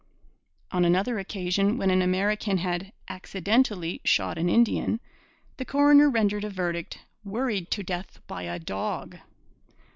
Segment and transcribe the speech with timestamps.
[0.71, 4.99] On another occasion, when an American had 'accidentally' shot an Indian,
[5.57, 9.19] the coroner rendered a verdict 'worried to death by a dog.'